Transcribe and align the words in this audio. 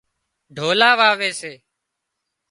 ڍولا 0.55 0.89
واوي 0.99 1.29
سي 1.39 1.53